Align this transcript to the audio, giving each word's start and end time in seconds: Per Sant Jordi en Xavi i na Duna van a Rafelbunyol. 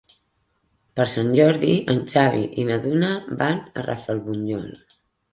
Per 0.99 1.03
Sant 1.15 1.27
Jordi 1.39 1.75
en 1.93 1.99
Xavi 2.13 2.41
i 2.63 2.65
na 2.69 2.77
Duna 2.85 3.09
van 3.43 3.59
a 3.83 3.85
Rafelbunyol. 3.89 4.65